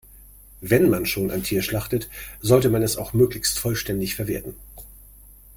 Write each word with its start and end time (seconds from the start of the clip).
Wenn 0.61 0.89
man 0.89 1.05
schon 1.05 1.29
ein 1.29 1.43
Tier 1.43 1.61
schlachtet, 1.61 2.09
sollte 2.39 2.71
man 2.71 2.81
es 2.81 2.97
auch 2.97 3.13
möglichst 3.13 3.59
vollständig 3.59 4.15
verwerten. 4.15 4.55